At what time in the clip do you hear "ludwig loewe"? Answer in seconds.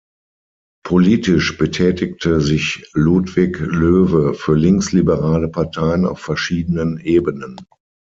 2.95-4.33